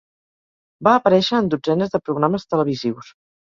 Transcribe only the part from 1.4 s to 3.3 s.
en dotzenes de programes televisius.